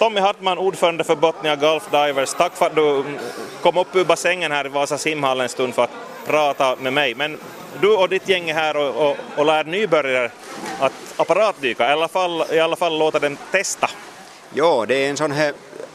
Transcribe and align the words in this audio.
Tommy 0.00 0.20
Hartman, 0.20 0.58
ordförande 0.58 1.04
för 1.04 1.16
Botnia 1.16 1.56
Golf 1.56 1.90
Divers, 1.90 2.34
tack 2.34 2.56
för 2.56 2.66
att 2.66 2.74
du 2.74 3.04
kom 3.62 3.78
upp 3.78 3.96
ur 3.96 4.04
bassängen 4.04 4.52
här 4.52 4.66
i 4.66 4.68
Vasa 4.68 4.98
simhall 4.98 5.40
en 5.40 5.48
stund 5.48 5.74
för 5.74 5.84
att 5.84 5.90
prata 6.26 6.76
med 6.76 6.92
mig. 6.92 7.14
Men 7.14 7.38
du 7.80 7.88
och 7.88 8.08
ditt 8.08 8.28
gäng 8.28 8.50
är 8.50 8.54
här 8.54 8.76
och, 8.76 9.10
och, 9.10 9.16
och 9.36 9.46
lär 9.46 9.64
nybörjare 9.64 10.30
att 10.80 10.92
apparatdyka, 11.16 11.88
i 11.88 11.92
alla 11.92 12.08
fall, 12.08 12.44
i 12.52 12.60
alla 12.60 12.76
fall 12.76 12.98
låta 12.98 13.18
dem 13.18 13.36
testa. 13.50 13.90
Ja, 14.54 14.84
det 14.88 14.94
är 14.94 15.10
en 15.10 15.16
sån 15.16 15.32
här 15.32 15.52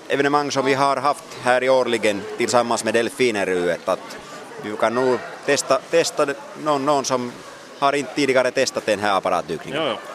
evenemang 0.08 0.52
som 0.52 0.66
vi 0.66 0.74
har 0.74 0.98
haft 0.98 1.24
här 1.44 1.64
i 1.64 1.70
årligen 1.70 2.22
tillsammans 2.38 2.84
med 2.84 2.94
Delfineruet. 2.94 3.90
Att 3.90 4.18
du 4.64 4.76
kan 4.76 4.94
nog 4.94 5.20
testa, 5.46 5.80
testa 5.90 6.28
någon, 6.64 6.86
någon 6.86 7.06
som 7.06 7.32
har 7.80 7.94
inte 7.94 8.16
tidigare 8.16 8.52
testat 8.52 8.86
den 8.86 9.00
här 9.00 9.18
apparatdykningen. 9.18 9.82
Jo, 9.84 9.90
jo. 9.90 10.15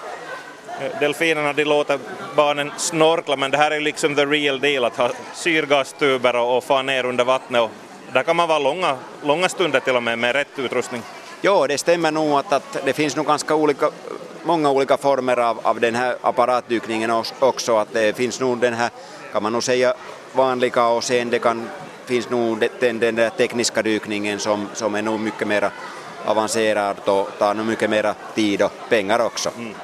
Delfinerna 1.00 1.52
de 1.52 1.64
låter 1.64 1.98
barnen 2.36 2.72
snorkla 2.76 3.36
men 3.36 3.50
det 3.50 3.56
här 3.56 3.70
är 3.70 3.80
liksom 3.80 4.14
the 4.14 4.26
real 4.26 4.60
deal 4.60 4.84
att 4.84 4.96
ha 4.96 5.10
syrgastuber 5.34 6.36
och, 6.36 6.56
och 6.56 6.64
få 6.64 6.82
ner 6.82 7.04
under 7.06 7.24
vattnet. 7.24 7.62
Och 7.62 7.70
där 8.12 8.22
kan 8.22 8.36
man 8.36 8.48
vara 8.48 8.58
långa, 8.58 8.96
långa 9.22 9.48
stunder 9.48 9.80
till 9.80 9.96
och 9.96 10.02
med 10.02 10.18
med 10.18 10.32
rätt 10.32 10.58
utrustning. 10.58 11.02
Ja, 11.40 11.66
det 11.66 11.78
stämmer 11.78 12.10
nog 12.10 12.38
att, 12.38 12.52
att 12.52 12.76
det 12.84 12.92
finns 12.92 13.16
nog 13.16 13.26
ganska 13.26 13.54
olika, 13.54 13.90
många 14.44 14.70
olika 14.70 14.96
former 14.96 15.36
av, 15.36 15.60
av 15.62 15.80
den 15.80 15.94
här 15.94 16.16
apparatdykningen 16.20 17.10
också. 17.38 17.76
Att 17.76 17.92
det 17.92 18.16
finns 18.16 18.40
nog 18.40 18.58
den 18.58 18.74
här, 18.74 18.90
kan 19.32 19.42
man 19.42 19.52
nog 19.52 19.62
säga, 19.62 19.94
vanliga 20.32 20.86
och 20.86 21.04
sen 21.04 21.30
det 21.30 21.38
kan, 21.38 21.68
finns 22.04 22.30
nog 22.30 22.68
den, 22.80 22.98
den 22.98 23.14
där 23.14 23.30
tekniska 23.30 23.82
dykningen 23.82 24.38
som, 24.38 24.68
som 24.74 24.94
är 24.94 25.02
nog 25.02 25.20
mycket 25.20 25.48
mer 25.48 25.70
avancerad 26.24 26.96
och 27.04 27.28
tar 27.38 27.54
nog 27.54 27.66
mycket 27.66 27.90
mer 27.90 28.14
tid 28.34 28.62
och 28.62 28.72
pengar 28.88 29.26
också. 29.26 29.50
Mm. 29.58 29.74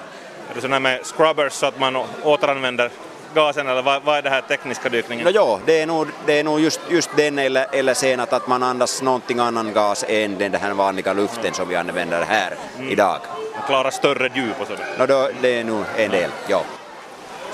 Är 0.57 0.59
det 0.59 0.63
sådana 0.63 0.81
med 0.81 1.07
scrubbers 1.07 1.53
så 1.53 1.67
att 1.67 1.81
man 1.81 1.97
återanvänder 2.23 2.91
gasen 3.35 3.69
eller 3.69 3.83
vad, 3.83 4.03
vad 4.03 4.19
är 4.19 4.23
det 4.23 4.31
här 4.31 4.41
tekniska 4.41 4.89
dykningen? 4.89 5.25
No, 5.25 5.31
ja, 5.31 5.61
det 5.67 5.81
är 5.81 5.87
nog, 5.87 6.07
det 6.27 6.39
är 6.39 6.45
nog 6.45 6.61
just, 6.61 6.81
just 6.91 7.11
den 7.17 7.39
eller, 7.39 7.67
eller 7.73 7.95
sen 7.95 8.21
att, 8.21 8.33
att 8.33 8.49
man 8.49 8.63
andas 8.63 9.03
någonting 9.03 9.39
annan 9.39 9.73
gas 9.73 10.05
än 10.09 10.39
den 10.39 10.55
här 10.55 10.75
vanliga 10.75 11.13
luften 11.13 11.41
mm. 11.41 11.55
som 11.55 11.69
vi 11.69 11.77
använder 11.77 12.23
här 12.23 12.55
mm. 12.77 12.91
idag. 12.91 13.19
Man 13.55 13.63
klarar 13.67 13.91
större 13.91 14.31
djup 14.35 14.61
och 14.61 14.67
sådär? 14.67 14.87
No, 14.99 15.07
då, 15.07 15.29
det 15.41 15.61
är 15.61 15.65
nog 15.65 15.85
en 15.97 16.11
del, 16.11 16.31
ja. 16.49 16.63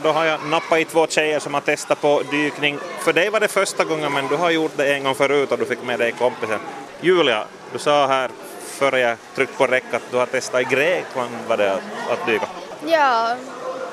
Då 0.03 0.09
har 0.09 0.25
jag 0.25 0.41
nappat 0.47 0.79
i 0.79 0.85
två 0.85 1.07
tjejer 1.07 1.41
som 1.41 1.55
har 1.55 1.61
testat 1.61 2.01
på 2.01 2.23
dykning. 2.31 2.79
För 2.99 3.13
dig 3.13 3.31
var 3.31 3.41
det 3.41 3.49
första 3.49 3.85
gången 3.85 4.13
men 4.13 4.29
du 4.29 4.37
har 4.37 4.51
gjort 4.51 4.73
det 4.77 4.95
en 4.95 5.05
gång 5.05 5.15
förut 5.15 5.53
och 5.53 5.59
du 5.59 5.65
fick 5.65 5.83
med 5.83 5.99
dig 5.99 6.13
kompisen. 6.13 6.61
Julia, 7.01 7.45
du 7.73 7.79
sa 7.79 8.07
här 8.07 8.31
före 8.63 9.01
jag 9.01 9.17
tryckte 9.35 9.57
på 9.57 9.67
räck 9.67 9.95
att 9.95 10.03
du 10.11 10.17
har 10.17 10.27
testat 10.27 10.61
i 10.61 10.65
Grekland 10.65 11.31
var 11.49 11.57
det 11.57 11.73
att 12.11 12.27
dyka. 12.27 12.49
Ja, 12.87 13.37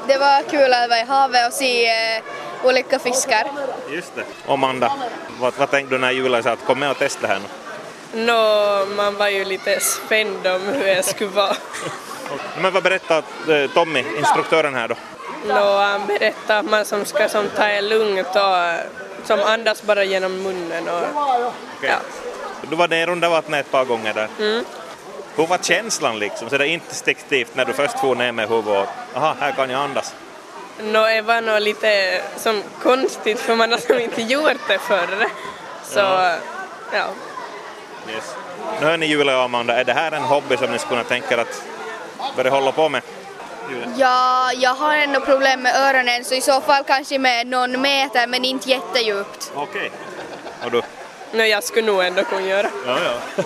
det 0.07 0.17
var 0.17 0.49
kul 0.49 0.73
att 0.73 0.89
vara 0.89 0.99
i 0.99 1.03
havet 1.03 1.47
och 1.47 1.53
se 1.53 1.87
eh, 1.87 2.23
olika 2.63 2.99
fiskar. 2.99 3.47
Just 3.89 4.15
det. 4.15 4.23
Amanda, 4.47 4.93
vad, 5.39 5.53
vad 5.57 5.71
tänkte 5.71 5.95
du 5.95 5.99
när 5.99 6.11
Julia 6.11 6.43
sa 6.43 6.51
att 6.51 6.65
kom 6.65 6.79
med 6.79 6.91
och 6.91 6.97
testa 6.97 7.27
här 7.27 7.39
nu? 7.39 7.45
Nå, 8.25 8.33
no, 8.33 8.95
man 8.95 9.15
var 9.15 9.27
ju 9.27 9.45
lite 9.45 9.79
spänd 9.79 10.47
om 10.47 10.61
hur 10.61 10.87
jag 10.87 11.05
skulle 11.05 11.29
vara. 11.29 11.55
Men 12.61 12.73
vad 12.73 12.83
berättar 12.83 13.23
eh, 13.49 13.69
Tommy, 13.73 14.05
instruktören 14.17 14.75
här 14.75 14.87
då? 14.87 14.95
Nå, 15.47 15.53
no, 15.53 15.77
han 15.77 16.07
berättar 16.07 16.59
att 16.59 16.65
man 16.65 16.85
som 16.85 17.05
ska 17.05 17.29
som 17.29 17.49
ta 17.55 17.65
det 17.67 17.81
lugnt 17.81 18.27
och 18.27 19.27
som 19.27 19.39
andas 19.39 19.83
bara 19.83 20.03
genom 20.03 20.43
munnen 20.43 20.87
och 20.87 21.01
okay. 21.77 21.89
ja. 21.89 21.97
Du 22.69 22.75
var 22.75 22.87
ner 22.87 23.09
under 23.09 23.29
vattnet 23.29 23.65
ett 23.65 23.71
par 23.71 23.85
gånger 23.85 24.13
där. 24.13 24.27
Mm. 24.39 24.65
Hur 25.35 25.47
var 25.47 25.57
känslan 25.57 26.19
liksom, 26.19 26.49
så 26.49 26.57
det 26.57 26.63
är 26.63 26.69
instinktivt 26.69 27.55
när 27.55 27.65
du 27.65 27.73
först 27.73 27.99
får 27.99 28.15
ner 28.15 28.31
med 28.31 28.49
huvudet 28.49 28.89
och 29.13 29.17
aha, 29.17 29.35
här 29.39 29.51
kan 29.51 29.69
jag 29.69 29.81
andas? 29.81 30.15
Nå, 30.83 31.07
det 31.07 31.21
var 31.21 31.41
nog 31.41 31.61
lite 31.61 32.21
som 32.37 32.63
konstigt 32.81 33.39
för 33.39 33.55
man 33.55 33.71
har 33.71 33.77
som 33.77 33.99
inte 33.99 34.21
gjort 34.21 34.67
det 34.67 34.79
förr. 34.79 35.27
Så, 35.83 35.99
ja. 35.99 36.35
ja. 36.93 37.05
Yes. 38.13 38.35
Nu 38.79 38.87
hör 38.87 38.97
ni 38.97 39.05
Julia 39.05 39.37
och 39.37 39.43
Amanda, 39.43 39.79
är 39.79 39.83
det 39.83 39.93
här 39.93 40.11
en 40.11 40.23
hobby 40.23 40.57
som 40.57 40.71
ni 40.71 40.79
skulle 40.79 41.03
kunna 41.03 41.09
tänka 41.09 41.35
er 41.35 41.37
att 41.37 41.63
börja 42.35 42.51
hålla 42.51 42.71
på 42.71 42.89
med? 42.89 43.01
Ja, 43.97 44.51
jag 44.53 44.75
har 44.75 44.95
ändå 44.95 45.19
problem 45.19 45.61
med 45.61 45.75
öronen 45.75 46.23
så 46.23 46.35
i 46.35 46.41
så 46.41 46.61
fall 46.61 46.83
kanske 46.83 47.19
med 47.19 47.47
någon 47.47 47.81
meter 47.81 48.27
men 48.27 48.45
inte 48.45 48.69
jättedjupt. 48.69 49.51
Okej. 49.55 49.65
Okay. 49.65 50.65
Och 50.65 50.71
du? 50.71 50.81
No, 51.37 51.43
jag 51.43 51.63
skulle 51.63 51.87
nog 51.87 52.03
ändå 52.03 52.23
kunna 52.23 52.47
göra. 52.47 52.69
Ja, 52.85 52.97
ja. 53.03 53.43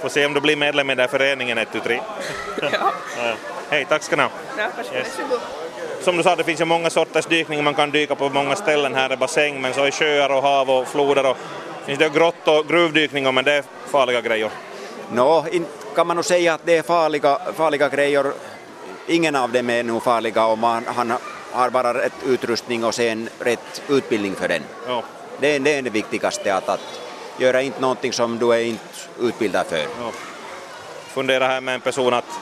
Får 0.00 0.08
se 0.08 0.26
om 0.26 0.34
du 0.34 0.40
blir 0.40 0.56
medlem 0.56 0.90
i 0.90 0.94
den 0.94 1.08
föreningen 1.08 1.58
123. 1.58 2.00
ja. 2.62 2.68
ja. 2.72 2.92
Hej, 3.70 3.86
tack 3.88 4.02
ska 4.02 4.16
ni 4.16 4.22
ha. 4.22 4.30
Ja, 4.58 4.68
yes. 4.94 5.20
Som 6.00 6.16
du 6.16 6.22
sa, 6.22 6.36
det 6.36 6.44
finns 6.44 6.60
ju 6.60 6.64
många 6.64 6.90
sorters 6.90 7.26
dykning, 7.26 7.64
man 7.64 7.74
kan 7.74 7.90
dyka 7.90 8.14
på 8.14 8.28
många 8.28 8.56
ställen. 8.56 8.94
Här 8.94 9.10
är 9.10 9.16
bassäng, 9.16 9.60
men 9.60 9.74
så 9.74 9.86
i 9.86 9.90
sjöar 9.90 10.30
och 10.30 10.42
hav 10.42 10.70
och 10.70 10.88
floder 10.88 11.30
och 11.30 11.36
finns 11.86 11.98
det 11.98 12.08
grott 12.08 12.48
och 12.48 12.68
gruvdykning, 12.68 13.34
men 13.34 13.44
det 13.44 13.52
är 13.52 13.64
farliga 13.86 14.20
grejer. 14.20 14.50
Nå, 15.12 15.42
no, 15.42 15.64
kan 15.94 16.06
man 16.06 16.16
nog 16.16 16.24
säga 16.24 16.54
att 16.54 16.60
det 16.64 16.76
är 16.76 16.82
farliga, 16.82 17.38
farliga 17.56 17.88
grejer. 17.88 18.32
Ingen 19.06 19.36
av 19.36 19.52
dem 19.52 19.70
är 19.70 19.82
nog 19.82 20.02
farliga 20.02 20.46
om 20.46 20.60
man 20.60 20.84
han 20.86 21.12
har 21.52 21.70
bara 21.70 21.94
rätt 21.94 22.12
utrustning 22.26 22.84
och 22.84 22.94
sen 22.94 23.28
rätt 23.38 23.82
utbildning 23.88 24.34
för 24.34 24.48
den. 24.48 24.62
Ja. 24.86 25.02
Det, 25.40 25.58
det 25.58 25.74
är 25.74 25.82
det 25.82 25.90
viktigaste, 25.90 26.54
att, 26.54 26.68
att 26.68 27.00
göra 27.40 27.62
inte 27.62 27.80
någonting 27.80 28.12
som 28.12 28.38
du 28.38 28.52
är 28.52 28.60
inte 28.60 28.84
utbildad 29.20 29.66
för. 29.66 29.78
Ja. 29.78 30.12
Fundera 31.08 31.46
här 31.46 31.60
med 31.60 31.74
en 31.74 31.80
person 31.80 32.14
att, 32.14 32.40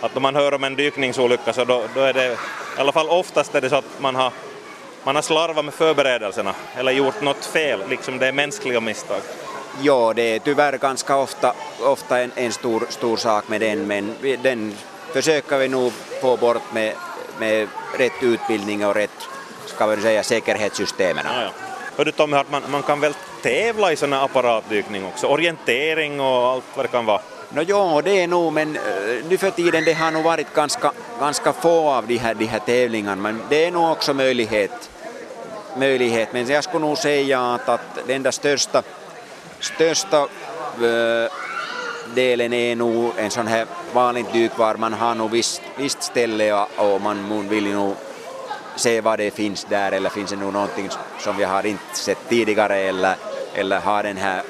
att 0.00 0.16
om 0.16 0.22
man 0.22 0.34
hör 0.34 0.54
om 0.54 0.64
en 0.64 0.76
dykningsolycka 0.76 1.52
så 1.52 1.64
då, 1.64 1.82
då 1.94 2.00
är 2.00 2.12
det 2.12 2.32
i 2.76 2.80
alla 2.80 2.92
fall 2.92 3.08
oftast 3.08 3.54
är 3.54 3.60
det 3.60 3.70
så 3.70 3.76
att 3.76 4.00
man 4.00 4.14
har, 4.14 4.32
man 5.04 5.14
har 5.14 5.22
slarvat 5.22 5.64
med 5.64 5.74
förberedelserna 5.74 6.54
eller 6.76 6.92
gjort 6.92 7.22
något 7.22 7.44
fel, 7.44 7.80
liksom 7.88 8.18
det 8.18 8.26
är 8.26 8.32
mänskliga 8.32 8.80
misstag. 8.80 9.20
Ja, 9.82 10.12
det 10.16 10.22
är 10.22 10.38
tyvärr 10.38 10.78
ganska 10.78 11.16
ofta, 11.16 11.54
ofta 11.80 12.18
en, 12.18 12.32
en 12.34 12.52
stor, 12.52 12.86
stor 12.88 13.16
sak 13.16 13.48
med 13.48 13.60
den, 13.60 13.86
men 13.86 14.14
den 14.42 14.74
försöker 15.12 15.58
vi 15.58 15.68
nog 15.68 15.92
få 16.20 16.36
bort 16.36 16.72
med, 16.72 16.94
med 17.38 17.68
rätt 17.98 18.22
utbildning 18.22 18.86
och 18.86 18.94
rätt 18.94 19.28
ska 19.66 19.86
vi 19.86 20.02
säga, 20.02 20.22
säkerhetssystemen. 20.22 21.24
Ja, 21.28 21.42
ja. 21.42 21.69
Hördu 22.00 22.12
Tommy 22.12 22.36
Hartman, 22.36 22.62
man 22.70 22.82
kan 22.82 23.00
väl 23.00 23.14
tävla 23.42 23.92
i 23.92 23.96
sån 23.96 24.12
här 24.12 24.24
apparatdykning 24.24 25.06
också? 25.06 25.26
Orientering 25.26 26.20
och 26.20 26.26
allt 26.26 26.64
vad 26.74 26.84
det 26.84 26.88
kan 26.88 27.06
vara? 27.06 27.20
No, 27.48 27.62
ja, 27.62 28.02
det 28.04 28.22
är 28.22 28.26
nog, 28.26 28.52
men 28.52 28.76
eh, 28.76 28.82
nu 29.28 29.38
för 29.38 29.50
tiden 29.50 29.84
det 29.84 29.92
har 29.92 30.10
nog 30.10 30.24
varit 30.24 30.54
ganska, 30.54 30.92
ganska 31.20 31.52
få 31.52 31.90
av 31.90 32.06
de 32.06 32.16
här, 32.16 32.34
de 32.34 32.44
här 32.44 32.58
tävlingarna, 32.58 33.22
men 33.22 33.42
det 33.48 33.64
är 33.64 33.70
nog 33.70 33.90
också 33.90 34.14
möjlighet. 34.14 34.90
möjlighet. 35.76 36.32
Men 36.32 36.46
jag 36.46 36.64
skulle 36.64 36.86
nog 36.86 36.98
säga 36.98 37.40
att, 37.40 37.68
att 37.68 37.98
den 38.06 38.22
där 38.22 38.30
största, 38.30 38.82
största 39.60 40.20
äh, 40.20 41.32
delen 42.14 42.52
är 42.52 42.76
nog 42.76 43.12
en 43.16 43.30
sån 43.30 43.46
här 43.46 43.66
vanlig 43.92 44.24
dyk 44.32 44.58
var 44.58 44.74
man 44.74 44.92
har 44.92 45.14
nog 45.14 45.30
visst, 45.30 45.62
visst 45.76 46.02
ställe 46.02 46.52
och, 46.52 46.94
och 46.94 47.00
man 47.00 47.48
vill 47.48 47.74
nog 47.74 47.94
se 48.76 49.00
vad 49.00 49.18
det 49.18 49.30
finns 49.30 49.64
där 49.64 49.92
eller 49.92 50.10
finns 50.10 50.30
det 50.30 50.36
nog 50.36 50.52
någonting 50.52 50.88
som 51.18 51.36
vi 51.36 51.44
har 51.44 51.66
inte 51.66 51.96
sett 51.96 52.28
tidigare 52.28 52.76
eller, 52.76 53.14
eller 53.54 53.80
har 53.80 54.02
den 54.02 54.16
här 54.16 54.42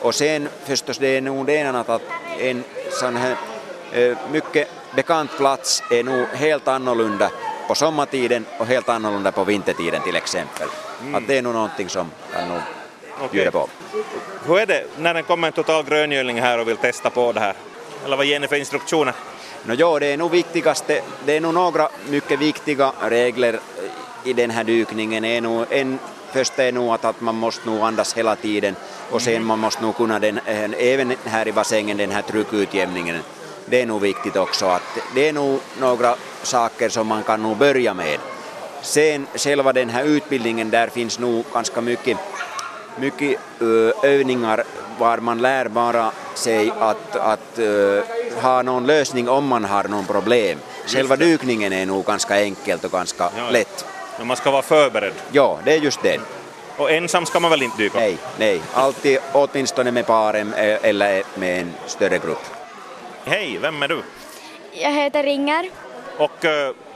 och 0.00 0.14
sen 0.14 0.48
förstås 0.64 0.98
det 0.98 1.16
är 1.16 1.20
nog 1.20 1.46
det 1.46 1.54
ena 1.54 1.80
att 1.80 2.02
en 2.38 2.64
sån 2.90 3.16
här 3.16 3.36
eh, 3.92 4.16
mycket 4.32 4.68
bekant 4.94 5.30
plats 5.36 5.82
är 5.90 6.04
nog 6.04 6.26
helt 6.26 6.68
annorlunda 6.68 7.30
på 7.68 7.74
sommartiden 7.74 8.44
och 8.58 8.66
helt 8.66 8.88
annorlunda 8.88 9.32
på 9.32 9.44
vintertiden 9.44 10.02
till 10.02 10.16
exempel. 10.16 10.68
Mm. 11.00 11.14
Att 11.14 11.26
det 11.26 11.38
är 11.38 11.42
nog 11.42 11.54
någonting 11.54 11.88
som 11.88 12.10
kan 12.32 12.48
nog 12.48 12.60
bjuda 13.32 13.50
på. 13.50 13.68
Hur 14.46 14.58
är 14.58 14.66
det 14.66 14.84
när 14.98 15.14
det 15.14 15.22
kommer 15.22 15.46
en 15.48 15.52
total 15.52 15.84
gröngöling 15.84 16.40
här 16.40 16.58
och 16.60 16.68
vill 16.68 16.76
testa 16.76 17.10
på 17.10 17.32
det 17.32 17.40
här? 17.40 17.54
Eller 18.04 18.16
vad 18.16 18.26
ger 18.26 18.40
ni 18.40 18.48
för 18.48 18.56
instruktioner? 18.56 19.14
No, 19.64 19.74
jo, 19.74 19.98
det 19.98 20.06
är 20.06 20.16
nog 20.16 20.30
viktigaste, 20.30 21.02
det 21.24 21.36
är 21.36 21.40
nog 21.40 21.54
några 21.54 21.88
mycket 22.08 22.40
viktiga 22.40 22.92
regler 23.00 23.60
i 24.24 24.32
den 24.32 24.50
här 24.50 24.64
dykningen. 24.64 25.24
Är 25.24 25.40
nog, 25.40 25.66
en 25.70 25.98
första 26.32 26.64
är 26.64 26.72
nog 26.72 26.94
att, 26.94 27.04
att 27.04 27.20
man 27.20 27.34
måste 27.34 27.70
nog 27.70 27.80
andas 27.80 28.14
hela 28.14 28.36
tiden 28.36 28.76
och 29.10 29.22
sen 29.22 29.44
man 29.44 29.58
måste 29.58 29.82
nog 29.82 29.96
kunna 29.96 30.18
den, 30.18 30.38
eh, 30.46 30.70
även 30.78 31.14
här 31.24 31.48
i 31.48 31.52
bassängen 31.52 31.96
den 31.96 32.10
här 32.10 32.22
tryckutjämningen. 32.22 33.18
Det 33.66 33.82
är 33.82 33.86
nog 33.86 34.00
viktigt 34.00 34.36
också 34.36 34.66
att 34.66 34.98
det 35.14 35.28
är 35.28 35.32
nog 35.32 35.60
några 35.80 36.16
saker 36.42 36.88
som 36.88 37.06
man 37.06 37.22
kan 37.22 37.42
nog 37.42 37.56
börja 37.56 37.94
med. 37.94 38.18
Sen 38.82 39.26
själva 39.34 39.72
den 39.72 39.90
här 39.90 40.04
utbildningen, 40.04 40.70
där 40.70 40.88
finns 40.88 41.18
nog 41.18 41.44
ganska 41.52 41.80
mycket, 41.80 42.18
mycket 42.96 43.40
övningar 44.02 44.64
var 44.98 45.18
man 45.18 45.38
lär 45.38 45.68
bara 45.68 46.10
sig 46.34 46.72
att, 46.78 47.16
att 47.16 47.58
uh, 47.58 48.02
ha 48.42 48.62
någon 48.62 48.86
lösning 48.86 49.28
om 49.28 49.46
man 49.46 49.64
har 49.64 49.84
någon 49.84 50.06
problem. 50.06 50.58
Själva 50.86 51.16
dykningen 51.16 51.72
är 51.72 51.86
nog 51.86 52.06
ganska 52.06 52.34
enkelt 52.34 52.84
och 52.84 52.92
ganska 52.92 53.30
ja, 53.36 53.50
lätt. 53.50 53.84
Men 54.18 54.26
man 54.26 54.36
ska 54.36 54.50
vara 54.50 54.62
förberedd? 54.62 55.12
Ja, 55.32 55.58
det 55.64 55.72
är 55.72 55.78
just 55.78 56.02
det. 56.02 56.20
Och 56.76 56.90
ensam 56.90 57.26
ska 57.26 57.40
man 57.40 57.50
väl 57.50 57.62
inte 57.62 57.76
dyka? 57.76 57.98
Nej, 57.98 58.18
nej. 58.38 58.60
Alltid 58.74 59.18
åtminstone 59.32 59.90
med 59.90 60.06
paren 60.06 60.54
eh, 60.54 60.78
eller 60.82 61.22
med 61.34 61.60
en 61.60 61.72
större 61.86 62.18
grupp. 62.18 62.46
Hej, 63.24 63.58
vem 63.62 63.82
är 63.82 63.88
du? 63.88 64.02
Jag 64.72 64.92
heter 64.92 65.22
Ringer. 65.22 65.70
Och 66.18 66.44
uh, 66.44 66.50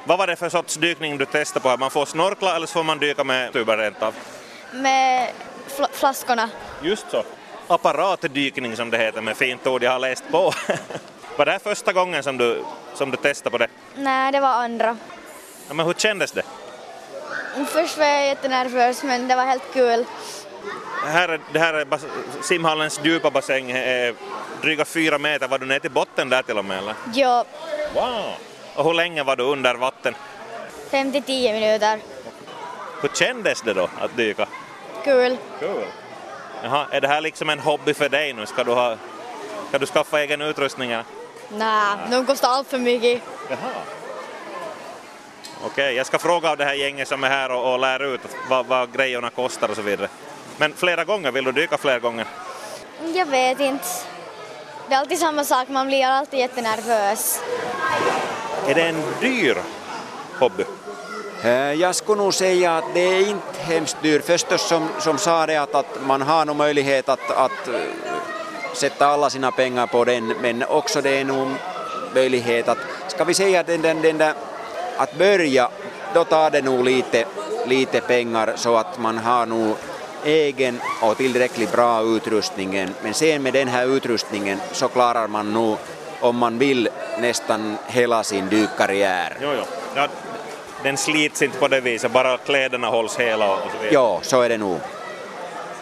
Vad 0.05 0.19
var 0.19 0.27
det 0.27 0.37
för 0.37 0.49
sorts 0.49 0.75
dykning 0.77 1.19
du 1.19 1.27
testade 1.27 1.63
på? 1.63 1.77
Man 1.77 1.91
får 1.91 2.07
snorkla 2.07 2.57
eller 2.57 2.67
så 2.67 2.73
får 2.73 2.83
man 2.83 2.99
dyka 2.99 3.25
med 3.25 3.53
tuber 3.53 3.77
rent 3.77 4.03
av? 4.03 4.15
Med 4.73 5.29
flaskorna. 5.93 6.49
Just 6.83 7.11
så. 7.11 7.23
Apparatdykning 7.69 8.77
som 8.77 8.91
det 8.91 8.99
heter 8.99 9.21
med 9.21 9.37
fint 9.37 9.67
ord 9.67 9.83
jag 9.83 9.91
har 9.91 9.99
läst 9.99 10.25
på. 10.31 10.53
var 11.37 11.45
det 11.45 11.51
här 11.53 11.59
första 11.59 11.93
gången 11.93 12.23
som 12.23 12.39
du, 12.39 12.65
som 12.95 13.11
du 13.11 13.17
testade 13.17 13.51
på 13.51 13.59
det? 13.59 13.69
Nej, 13.97 14.33
det 14.33 14.41
var 14.41 14.49
andra. 14.49 14.97
Ja, 15.69 15.75
men 15.75 15.87
hur 15.87 15.93
kändes 15.95 16.33
det? 16.33 16.43
Först 17.69 17.99
var 17.99 18.07
jag 18.07 18.27
jättenervös 18.27 19.03
men 19.03 19.29
det 19.29 19.37
var 19.37 19.45
helt 19.45 19.73
kul. 19.73 20.05
Här, 21.07 21.29
är- 21.29 21.41
det 21.53 21.59
här 21.59 21.75
är 21.75 21.87
simhallens 22.43 23.01
djupa 23.05 23.31
bassäng 23.31 23.71
är 23.71 24.15
dryga 24.63 24.85
fyra 24.85 25.19
meter. 25.19 25.49
Var 25.49 25.59
du 25.59 25.67
ner 25.67 25.79
till 25.79 25.91
botten 25.91 26.29
där 26.29 26.43
till 26.43 26.59
och 26.59 26.65
med 26.65 26.79
eller? 26.79 26.95
Jo, 27.15 27.45
Wow! 27.95 28.33
Och 28.75 28.85
hur 28.85 28.95
länge 28.95 29.23
var 29.23 29.37
du 29.37 29.43
under 29.45 29.75
vatten? 29.75 30.15
5-10 30.91 31.53
minuter. 31.53 31.99
Hur 33.03 33.09
kändes 33.09 33.63
det 33.63 33.75
då 33.75 33.89
att 34.01 34.17
dyka? 34.17 34.47
Kul. 35.07 35.37
Cool. 35.61 35.85
Jaha, 36.63 36.87
är 36.91 37.01
det 37.01 37.09
här 37.09 37.21
liksom 37.21 37.51
en 37.51 37.59
hobby 37.59 37.95
för 37.95 38.09
dig 38.09 38.33
nu? 38.33 38.47
Ska 38.47 38.65
du, 38.65 38.73
ha, 38.73 38.97
ska 39.69 39.79
du 39.79 39.87
skaffa 39.87 40.21
egen 40.21 40.43
utrustning? 40.43 40.97
Nej, 41.49 41.97
de 42.11 42.27
kostar 42.27 42.49
allt 42.49 42.69
för 42.69 42.79
mycket. 42.79 43.23
Jaha. 43.49 43.73
Okej, 45.65 45.95
jag 45.95 46.07
ska 46.07 46.19
fråga 46.19 46.51
av 46.51 46.57
det 46.57 46.65
här 46.65 46.75
gänget 46.75 47.09
som 47.09 47.25
är 47.25 47.29
här 47.29 47.51
och, 47.51 47.73
och 47.73 47.79
lär 47.79 48.15
ut 48.15 48.21
vad, 48.49 48.67
vad 48.67 48.93
grejerna 48.93 49.31
kostar 49.31 49.69
och 49.69 49.77
så 49.77 49.83
vidare. 49.83 50.09
Men 50.57 50.73
flera 50.73 51.05
gånger, 51.05 51.33
vill 51.33 51.45
du 51.45 51.53
dyka 51.53 51.79
flera 51.79 51.99
gånger? 51.99 52.27
Jag 53.15 53.27
vet 53.27 53.61
inte. 53.61 53.89
Det 54.89 54.95
är 54.95 54.99
alltid 54.99 55.19
samma 55.19 55.45
sak, 55.45 55.69
man 55.69 55.87
blir 55.87 56.07
alltid 56.07 56.39
jättenervös. 56.41 57.43
Är 58.69 58.75
det 58.75 58.83
en 58.83 59.03
dyr 59.21 59.57
hobby? 60.39 60.65
Eh, 61.47 61.73
Jag 61.73 61.95
skulle 61.95 62.23
nog 62.23 62.35
säga 62.35 62.77
att 62.77 62.85
det 62.95 63.01
är 63.01 63.21
inte 63.29 63.61
hemskt 63.61 63.97
dyrt. 64.03 64.25
Förstås 64.25 64.69
som, 64.69 64.89
som 64.99 65.19
sa 65.19 65.47
det 65.47 65.57
att, 65.57 65.75
att 65.75 66.07
man 66.07 66.23
har 66.23 66.45
nog 66.45 66.57
möjlighet 66.57 67.09
att, 67.09 67.31
att 67.31 67.69
eh, 67.69 67.75
sätta 68.75 69.07
alla 69.07 69.31
sina 69.31 69.51
pengar 69.51 69.87
på 69.87 70.05
den, 70.05 70.35
men 70.43 70.65
också 70.69 71.01
det 71.01 71.21
är 71.21 71.25
nog 71.25 71.49
möjlighet 72.15 72.69
att, 72.69 72.79
ska 73.09 73.25
vi 73.25 73.35
säga 73.35 73.63
den, 73.63 73.83
den, 73.83 74.03
den 74.03 74.19
där, 74.19 74.35
att 74.97 75.19
börja, 75.19 75.69
då 76.15 76.25
tar 76.25 76.51
det 76.51 76.63
nog 76.63 76.85
lite, 76.85 77.25
lite 77.67 78.01
pengar 78.01 78.53
så 78.57 78.77
att 78.77 78.99
man 78.99 79.19
har 79.19 79.47
nog 79.47 79.77
egen 80.25 80.81
och 81.03 81.17
tillräckligt 81.17 81.73
bra 81.73 82.03
utrustningen. 82.03 82.95
Men 83.03 83.15
sen 83.15 83.43
med 83.43 83.53
den 83.53 83.69
här 83.69 83.97
utrustningen 83.97 84.61
så 84.73 84.89
klarar 84.89 85.29
man 85.29 85.53
nog, 85.53 85.77
om 86.21 86.37
man 86.37 86.59
vill, 86.59 86.89
nästan 87.19 87.79
hela 87.87 88.23
sin 88.23 88.49
dykkarriär. 88.49 89.37
Jo, 89.43 89.49
jo. 89.59 89.65
Ja, 89.95 90.09
den 90.87 90.97
slits 90.97 91.43
inte 91.43 91.59
på 91.59 91.69
det 91.69 91.81
viset, 91.81 92.13
bara 92.13 92.39
kläderna 92.39 92.87
hålls 92.87 93.17
hela 93.17 93.53
och 93.53 93.59
så 93.61 93.79
vidare. 93.79 93.95
Ja, 93.95 94.19
så 94.23 94.41
är 94.43 94.49
det 94.49 94.59
nog. 94.59 94.79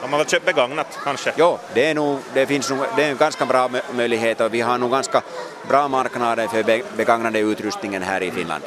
Har 0.01 0.09
man 0.09 0.19
väl 0.19 0.29
köpt 0.29 0.47
begagnat 0.47 0.99
kanske? 1.05 1.33
Jo, 1.37 1.59
det, 1.75 1.91
är 1.91 1.95
nog, 1.95 2.19
det 2.35 2.47
finns 2.47 2.71
nog, 2.71 2.79
det 2.97 3.05
är 3.05 3.11
en 3.11 3.17
ganska 3.17 3.47
bra 3.47 3.69
mö- 3.69 3.93
möjlighet 3.95 4.41
och 4.41 4.55
vi 4.55 4.61
har 4.61 4.79
nog 4.79 4.91
ganska 4.91 5.23
bra 5.69 5.89
marknader 5.89 6.47
för 6.47 6.63
be- 6.63 6.83
begagnade 6.97 7.39
utrustningen 7.39 8.03
här 8.03 8.23
i 8.23 8.31
Finland. 8.31 8.63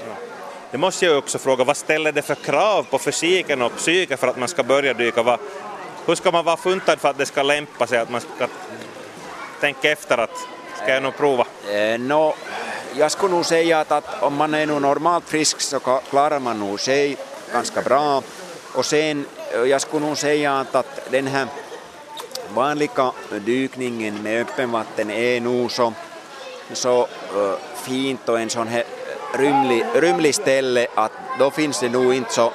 Det 0.71 0.77
måste 0.77 1.05
jag 1.05 1.17
också 1.17 1.37
fråga, 1.37 1.63
vad 1.63 1.77
ställer 1.77 2.11
det 2.11 2.21
för 2.21 2.35
krav 2.35 2.83
på 2.89 2.99
fysiken 2.99 3.61
och 3.61 3.75
psyket 3.75 4.19
för 4.19 4.27
att 4.27 4.37
man 4.37 4.47
ska 4.47 4.63
börja 4.63 4.93
dyka? 4.93 5.23
Vad, 5.23 5.39
hur 6.05 6.15
ska 6.15 6.31
man 6.31 6.45
vara 6.45 6.57
funtad 6.57 6.99
för 6.99 7.09
att 7.09 7.17
det 7.17 7.25
ska 7.25 7.43
lämpa 7.43 7.87
sig, 7.87 7.97
att 7.99 8.09
man 8.09 8.21
ska 8.21 8.47
tänka 9.61 9.91
efter 9.91 10.17
att 10.17 10.37
ska 10.83 10.93
jag 10.93 11.03
nog 11.03 11.17
prova? 11.17 11.45
Eh, 11.71 11.99
Nå, 11.99 12.35
jag 12.99 13.11
skulle 13.11 13.33
nog 13.33 13.45
säga 13.45 13.79
att, 13.79 13.91
att 13.91 14.23
om 14.23 14.35
man 14.35 14.53
är 14.53 14.65
nog 14.65 14.81
normalt 14.81 15.29
frisk 15.29 15.61
så 15.61 15.79
klarar 16.09 16.39
man 16.39 16.59
nog 16.59 16.79
sig 16.79 17.17
ganska 17.51 17.81
bra. 17.81 18.23
Och 18.73 18.85
sen, 18.85 19.25
jag 19.67 19.81
skulle 19.81 20.05
nog 20.05 20.17
säga 20.17 20.59
att, 20.59 20.75
att 20.75 21.11
den 21.11 21.27
här 21.27 21.47
vanliga 22.53 23.11
dykningen 23.45 24.23
med 24.23 24.41
öppenvatten 24.41 25.09
är 25.09 25.37
e 25.37 25.39
nog 25.39 25.71
så, 25.71 25.93
så 26.73 27.07
fint 27.75 28.29
och 28.29 28.39
en 28.39 28.49
sån 28.49 28.67
här 28.67 28.83
rymlig, 29.33 29.85
rymlig 29.95 30.35
ställe 30.35 30.87
att 30.95 31.11
då 31.39 31.51
finns 31.51 31.79
det 31.79 31.89
nog 31.89 32.13
inte 32.13 32.33
så 32.33 32.51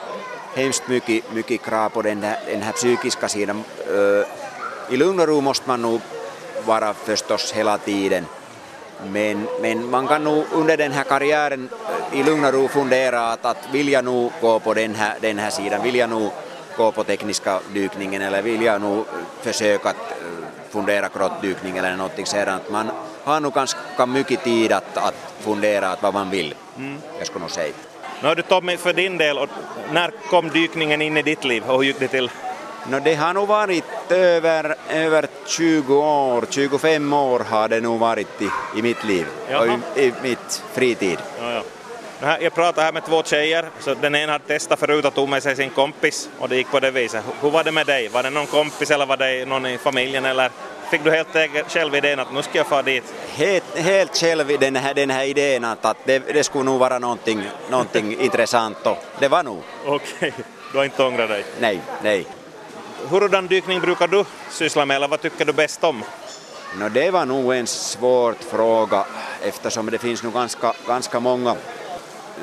hemskt 0.55 0.89
mycket, 0.89 1.33
mycket 1.33 1.63
krav 1.63 1.89
på 1.89 2.03
den 2.03 2.23
här, 2.23 2.39
den 2.47 2.63
här 2.63 2.73
psykiska 2.73 3.29
sidan. 3.29 3.65
I 4.91 4.97
lugn 4.97 5.21
och 5.21 5.29
ro 5.29 5.41
måste 5.41 5.69
man 5.69 5.83
nog 5.83 6.01
vara 6.65 6.95
förstås 6.95 7.53
hela 7.53 7.79
tiden. 7.79 8.27
Men, 9.11 9.47
men 9.61 9.91
man 9.91 10.07
kan 10.07 10.25
nog 10.25 10.45
under 10.53 10.77
den 10.77 10.93
här 10.93 11.05
karriären 11.05 11.69
eh, 12.13 12.21
i 12.21 12.23
lugn 12.23 12.45
och 12.45 12.53
ro 12.53 12.69
fundera 12.69 13.21
att, 13.27 13.45
att 13.45 13.69
vill 13.73 13.89
jag 13.89 14.05
nog 14.05 14.33
gå 14.41 14.59
på 14.59 14.75
den 14.75 14.95
här, 14.95 15.17
den 15.21 15.39
här 15.39 15.51
sidan, 15.51 15.83
vill 15.83 15.95
jag 15.95 16.11
nog 16.11 16.31
gå 16.77 16.93
på 16.93 17.05
tekniska 17.05 17.61
dykningen 17.75 18.23
eller 18.23 18.43
vill 18.43 18.63
jag 18.63 18.81
nog 18.81 19.05
försöka 19.43 19.89
att 19.89 20.11
eh, 20.11 20.27
fundera 20.71 21.09
grottdykning 21.15 21.77
eller 21.77 21.97
någonting 21.97 22.27
sådant. 22.27 22.71
Man 22.71 22.91
har 23.25 23.41
nog 23.41 23.55
ganska 23.55 24.07
mycket 24.07 24.45
tid 24.45 24.73
att, 24.73 24.97
att 24.97 25.33
fundera 25.41 25.89
att 25.89 26.03
vad 26.03 26.15
man 26.15 26.31
vill, 26.31 26.55
jag 27.19 27.27
skulle 27.27 27.41
nog 27.41 27.51
säga. 27.51 27.75
Nu 28.23 28.29
har 28.29 28.35
du 28.35 28.43
Tommy, 28.43 28.77
för 28.77 28.93
din 28.93 29.19
del, 29.19 29.39
och 29.39 29.49
när 29.93 30.11
kom 30.31 30.49
dykningen 30.49 31.03
in 31.03 31.17
i 31.17 31.23
ditt 31.23 31.45
liv 31.45 31.63
och 31.67 31.77
hur 31.77 31.83
gick 31.83 31.99
det 31.99 32.09
till? 32.09 32.31
No, 32.87 33.01
det 33.01 33.15
har 33.15 33.35
nog 33.35 33.49
varit 33.49 33.85
över, 34.11 34.75
över 34.91 35.27
20 35.47 35.95
år, 35.95 36.45
25 36.51 37.13
år 37.13 37.41
har 37.41 37.69
det 37.69 37.81
nog 37.81 37.99
varit 38.01 38.43
i, 38.43 38.49
i 38.79 38.83
mitt 38.83 39.05
liv 39.05 39.27
Jaha. 39.51 39.61
och 39.61 39.99
i, 39.99 40.03
i 40.03 40.13
mitt 40.23 40.63
fritid. 40.73 41.19
Ja, 41.41 41.53
ja. 41.53 42.39
Jag 42.41 42.55
pratade 42.55 42.85
här 42.85 42.93
med 42.93 43.05
två 43.05 43.23
tjejer, 43.23 43.69
så 43.81 43.95
den 43.95 44.15
ena 44.15 44.33
hade 44.33 44.45
testat 44.45 44.79
förut 44.79 45.05
och 45.05 45.15
tog 45.15 45.29
med 45.29 45.43
sig 45.43 45.57
sin 45.57 45.71
kompis 45.71 46.29
och 46.39 46.49
det 46.49 46.57
gick 46.57 46.71
på 46.71 46.81
det 46.81 46.91
viset. 46.91 47.25
Hur 47.41 47.51
var 47.51 47.65
det 47.65 47.73
med 47.73 47.87
dig? 47.87 48.09
Var 48.09 48.23
det 48.23 48.31
någon 48.31 48.47
kompis 48.47 48.91
eller 48.91 49.07
var 49.07 49.17
det 49.17 49.49
någon 49.49 49.67
i 49.67 49.79
familjen 49.79 50.25
eller 50.25 50.51
fick 50.91 51.05
du 51.05 51.11
helt 51.11 51.29
själv 51.69 51.95
idén 51.95 52.21
att 52.21 52.33
nu 52.33 52.43
ska 52.43 52.59
jag 52.59 52.67
fara 52.67 52.83
dit? 52.83 53.15
Helt, 53.35 53.79
helt 53.79 54.17
själv 54.17 54.59
den 54.61 54.77
här, 54.77 54.95
den 54.95 55.11
här 55.11 55.25
idén 55.25 55.65
att, 55.65 55.85
att 55.85 55.97
det, 56.05 56.19
det 56.19 56.45
skulle 56.45 56.65
nog 56.65 56.81
vara 56.81 56.99
någonting, 56.99 57.43
någonting 57.71 58.17
intressant 58.21 58.87
och 58.87 58.99
det 59.19 59.29
var 59.29 59.43
nog. 59.43 59.63
Okej, 59.87 60.33
du 60.73 60.79
har 60.79 60.85
inte 60.85 61.03
ångrat 61.03 61.29
dig. 61.29 61.45
Nej, 61.61 61.81
nej. 62.03 62.27
Hurdan 63.11 63.47
dykning 63.47 63.81
brukar 63.81 64.09
du 64.09 64.25
syssla 64.51 64.87
med 64.87 64.97
eller 64.97 65.09
vad 65.09 65.21
tycker 65.21 65.45
du 65.45 65.53
bäst 65.53 65.85
om? 65.85 66.03
No, 66.79 66.89
det 66.89 67.11
var 67.11 67.27
nog 67.27 67.55
en 67.55 67.67
svår 67.67 68.35
fråga 68.41 69.05
eftersom 69.43 69.87
det 69.87 69.99
finns 69.99 70.23
nog 70.23 70.33
ganska, 70.33 70.73
ganska 70.87 71.21
många 71.21 71.57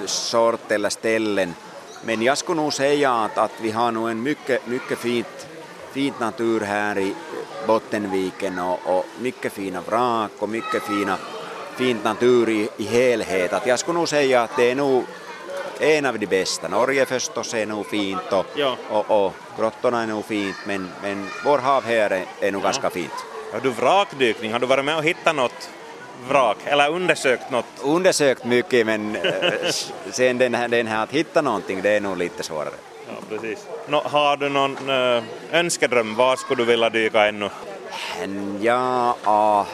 sorter 0.05 0.75
eller 0.75 0.89
ställen. 0.89 1.53
Men 2.05 2.21
jag 2.21 2.37
skulle 2.37 2.61
nog 2.61 2.73
säga 2.73 3.13
att, 3.13 3.37
att 3.37 3.51
vi 3.61 3.71
har 3.71 3.91
nog 3.91 4.09
en 4.09 4.23
mycket, 4.23 4.67
mycket 4.67 4.97
fint, 4.97 5.47
fint 5.91 6.19
natur 6.19 6.61
här 6.61 6.97
i 6.97 7.13
Bottenviken 7.67 8.59
och, 8.59 8.79
och 8.85 9.05
mycket 9.19 9.53
fina 9.53 9.81
vrak 9.81 10.31
och 10.39 10.49
mycket 10.49 10.83
fina, 10.83 11.17
fint 11.75 12.03
natur 12.03 12.49
i, 12.49 12.69
i 12.77 12.83
helhet. 12.83 13.53
Att 13.53 13.67
jag 13.67 13.79
skulle 13.79 13.97
nog 13.97 14.09
säga 14.09 14.41
att 14.41 14.55
det 14.55 14.71
är 14.71 14.75
nog 14.75 15.05
en 15.79 16.05
av 16.05 16.19
de 16.19 16.25
bästa. 16.25 16.67
Norge 16.67 17.05
förstås 17.05 17.53
är 17.53 17.65
nog 17.65 17.85
fint 17.87 18.31
och, 18.31 18.45
Ja. 18.55 18.75
och, 18.89 19.25
och 19.25 19.33
grottorna 19.59 20.01
är 20.03 20.07
nog 20.07 20.25
fint 20.25 20.55
men, 20.65 20.89
men 21.01 21.27
vår 21.45 21.57
hav 21.59 21.83
här 21.85 22.09
är, 22.09 22.25
är 22.39 22.51
nog 22.51 22.63
ganska 22.63 22.89
fint. 22.89 23.25
Har 23.53 23.59
du 23.59 23.69
vrakdykning? 23.69 24.51
Har 24.51 24.59
du 24.59 24.65
varit 24.67 24.85
med 24.85 24.97
och 24.97 25.03
hittat 25.03 25.35
något 25.35 25.69
vrak 26.29 26.57
eller 26.65 26.89
undersökt 26.89 27.51
något? 27.51 27.65
undersökt 27.83 28.45
mycket 28.45 28.85
men 28.85 29.15
eh, 29.15 29.51
sen 30.11 30.37
den 30.37 30.53
här, 30.53 30.67
den 30.67 30.87
här 30.87 31.03
att 31.03 31.11
hitta 31.11 31.41
någonting 31.41 31.81
det 31.81 31.89
är 31.89 32.01
nog 32.01 32.17
lite 32.17 32.43
svårare. 32.43 32.73
Ja, 33.07 33.13
precis. 33.29 33.67
Nå, 33.87 34.01
har 34.05 34.37
du 34.37 34.49
någon 34.49 34.89
ö, 34.89 35.21
önskedröm? 35.51 36.15
Var 36.15 36.35
skulle 36.35 36.61
du 36.61 36.65
vilja 36.65 36.89
dyka 36.89 37.27
ännu? 37.27 37.49
Ja, 38.61 39.65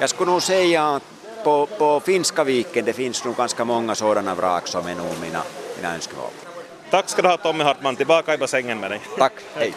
jag 0.00 0.10
skulle 0.10 0.30
nog 0.30 0.42
säga 0.42 0.88
att 0.88 1.02
på, 1.44 1.66
på 1.66 2.00
Finska 2.00 2.44
viken 2.44 2.84
det 2.84 2.92
finns 2.92 3.24
nog 3.24 3.36
ganska 3.36 3.64
många 3.64 3.94
sådana 3.94 4.34
vrak 4.34 4.66
som 4.66 4.86
är 4.86 4.94
nog 4.94 5.06
mina, 5.22 5.42
mina 5.76 5.94
önskemål. 5.94 6.30
Tack 6.90 7.08
ska 7.08 7.22
du 7.22 7.28
ha 7.28 7.36
Tommy 7.36 7.64
Hartman, 7.64 7.96
tillbaka 7.96 8.34
i 8.34 8.38
bassängen 8.38 8.80
med 8.80 8.90
dig. 8.90 9.00
Tack, 9.18 9.32
hej! 9.54 9.74